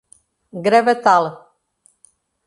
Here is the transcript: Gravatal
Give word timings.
Gravatal 0.67 1.27